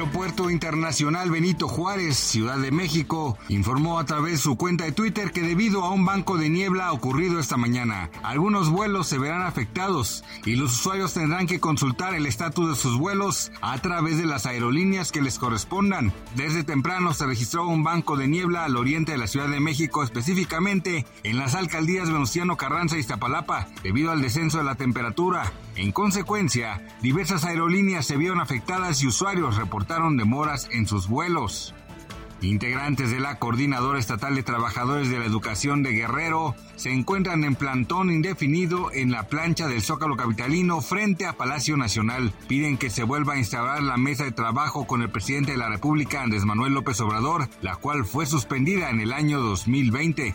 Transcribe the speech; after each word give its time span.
Aeropuerto 0.00 0.48
Internacional 0.48 1.30
Benito 1.30 1.68
Juárez, 1.68 2.16
Ciudad 2.16 2.56
de 2.56 2.70
México, 2.70 3.36
informó 3.50 3.98
a 3.98 4.06
través 4.06 4.32
de 4.32 4.38
su 4.38 4.56
cuenta 4.56 4.84
de 4.84 4.92
Twitter 4.92 5.30
que 5.30 5.42
debido 5.42 5.84
a 5.84 5.90
un 5.90 6.06
banco 6.06 6.38
de 6.38 6.48
niebla 6.48 6.90
ocurrido 6.90 7.38
esta 7.38 7.58
mañana, 7.58 8.08
algunos 8.22 8.70
vuelos 8.70 9.08
se 9.08 9.18
verán 9.18 9.42
afectados 9.42 10.24
y 10.46 10.56
los 10.56 10.72
usuarios 10.72 11.12
tendrán 11.12 11.46
que 11.46 11.60
consultar 11.60 12.14
el 12.14 12.24
estatus 12.24 12.70
de 12.70 12.76
sus 12.76 12.96
vuelos 12.96 13.52
a 13.60 13.76
través 13.82 14.16
de 14.16 14.24
las 14.24 14.46
aerolíneas 14.46 15.12
que 15.12 15.20
les 15.20 15.38
correspondan. 15.38 16.14
Desde 16.34 16.64
temprano 16.64 17.12
se 17.12 17.26
registró 17.26 17.68
un 17.68 17.84
banco 17.84 18.16
de 18.16 18.26
niebla 18.26 18.64
al 18.64 18.78
oriente 18.78 19.12
de 19.12 19.18
la 19.18 19.26
Ciudad 19.26 19.50
de 19.50 19.60
México, 19.60 20.02
específicamente 20.02 21.04
en 21.24 21.36
las 21.36 21.54
alcaldías 21.54 22.10
Venustiano 22.10 22.56
Carranza 22.56 22.96
y 22.96 23.00
Iztapalapa, 23.00 23.68
debido 23.82 24.12
al 24.12 24.22
descenso 24.22 24.56
de 24.56 24.64
la 24.64 24.76
temperatura. 24.76 25.52
En 25.76 25.92
consecuencia, 25.92 26.82
diversas 27.02 27.44
aerolíneas 27.44 28.06
se 28.06 28.16
vieron 28.16 28.40
afectadas 28.40 29.02
y 29.02 29.06
usuarios 29.06 29.56
reportaron 29.56 29.89
demoras 29.90 30.68
en 30.70 30.86
sus 30.86 31.08
vuelos. 31.08 31.74
Integrantes 32.42 33.10
de 33.10 33.18
la 33.18 33.38
Coordinadora 33.38 33.98
Estatal 33.98 34.34
de 34.34 34.44
Trabajadores 34.44 35.10
de 35.10 35.18
la 35.18 35.26
Educación 35.26 35.82
de 35.82 35.92
Guerrero 35.92 36.54
se 36.76 36.90
encuentran 36.90 37.42
en 37.44 37.56
plantón 37.56 38.10
indefinido 38.10 38.92
en 38.92 39.10
la 39.10 39.24
plancha 39.24 39.66
del 39.66 39.82
Zócalo 39.82 40.16
Capitalino 40.16 40.80
frente 40.80 41.26
a 41.26 41.34
Palacio 41.34 41.76
Nacional. 41.76 42.32
Piden 42.48 42.78
que 42.78 42.88
se 42.88 43.02
vuelva 43.02 43.34
a 43.34 43.38
instaurar 43.38 43.82
la 43.82 43.96
mesa 43.96 44.24
de 44.24 44.32
trabajo 44.32 44.86
con 44.86 45.02
el 45.02 45.10
presidente 45.10 45.52
de 45.52 45.58
la 45.58 45.68
República, 45.68 46.22
Andrés 46.22 46.44
Manuel 46.44 46.72
López 46.72 47.00
Obrador, 47.00 47.48
la 47.62 47.76
cual 47.76 48.04
fue 48.04 48.24
suspendida 48.26 48.90
en 48.90 49.00
el 49.00 49.12
año 49.12 49.40
2020. 49.40 50.34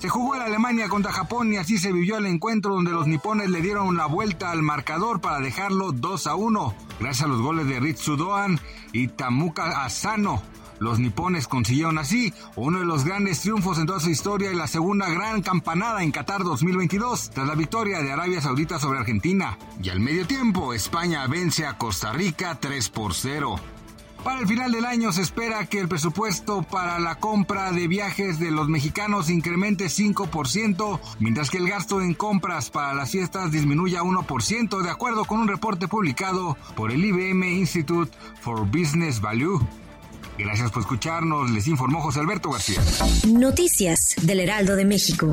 Se 0.00 0.08
jugó 0.08 0.34
en 0.34 0.40
Alemania 0.40 0.88
contra 0.88 1.12
Japón 1.12 1.52
y 1.52 1.58
así 1.58 1.76
se 1.76 1.92
vivió 1.92 2.16
el 2.16 2.24
encuentro 2.24 2.72
donde 2.72 2.90
los 2.90 3.06
nipones 3.06 3.50
le 3.50 3.60
dieron 3.60 3.98
la 3.98 4.06
vuelta 4.06 4.50
al 4.50 4.62
marcador 4.62 5.20
para 5.20 5.40
dejarlo 5.40 5.92
2 5.92 6.26
a 6.26 6.34
1. 6.36 6.74
Gracias 7.00 7.26
a 7.26 7.28
los 7.28 7.42
goles 7.42 7.66
de 7.66 7.80
Ritsu 7.80 8.16
Doan 8.16 8.58
y 8.94 9.08
Tamuka 9.08 9.84
Asano. 9.84 10.40
Los 10.78 10.98
nipones 10.98 11.46
consiguieron 11.46 11.98
así 11.98 12.32
uno 12.56 12.78
de 12.78 12.86
los 12.86 13.04
grandes 13.04 13.42
triunfos 13.42 13.78
en 13.78 13.84
toda 13.84 14.00
su 14.00 14.08
historia 14.08 14.50
y 14.50 14.56
la 14.56 14.68
segunda 14.68 15.06
gran 15.10 15.42
campanada 15.42 16.02
en 16.02 16.12
Qatar 16.12 16.44
2022 16.44 17.32
tras 17.34 17.46
la 17.46 17.54
victoria 17.54 18.00
de 18.00 18.10
Arabia 18.10 18.40
Saudita 18.40 18.78
sobre 18.78 19.00
Argentina. 19.00 19.58
Y 19.82 19.90
al 19.90 20.00
medio 20.00 20.26
tiempo, 20.26 20.72
España 20.72 21.26
vence 21.26 21.66
a 21.66 21.76
Costa 21.76 22.14
Rica 22.14 22.58
3 22.58 22.88
por 22.88 23.12
0. 23.12 23.56
Para 24.24 24.40
el 24.40 24.46
final 24.46 24.70
del 24.70 24.84
año 24.84 25.12
se 25.12 25.22
espera 25.22 25.64
que 25.66 25.80
el 25.80 25.88
presupuesto 25.88 26.62
para 26.62 26.98
la 26.98 27.14
compra 27.14 27.72
de 27.72 27.88
viajes 27.88 28.38
de 28.38 28.50
los 28.50 28.68
mexicanos 28.68 29.30
incremente 29.30 29.86
5%, 29.86 31.00
mientras 31.20 31.48
que 31.48 31.56
el 31.56 31.68
gasto 31.68 32.02
en 32.02 32.12
compras 32.12 32.70
para 32.70 32.92
las 32.92 33.10
fiestas 33.10 33.50
disminuya 33.50 34.02
1%, 34.02 34.82
de 34.82 34.90
acuerdo 34.90 35.24
con 35.24 35.40
un 35.40 35.48
reporte 35.48 35.88
publicado 35.88 36.58
por 36.76 36.92
el 36.92 37.02
IBM 37.02 37.50
Institute 37.50 38.10
for 38.40 38.66
Business 38.66 39.20
Value. 39.20 39.58
Gracias 40.38 40.70
por 40.70 40.82
escucharnos, 40.82 41.50
les 41.50 41.66
informó 41.66 42.00
José 42.00 42.20
Alberto 42.20 42.50
García. 42.50 42.80
Noticias 43.28 44.16
del 44.22 44.40
Heraldo 44.40 44.76
de 44.76 44.84
México. 44.84 45.32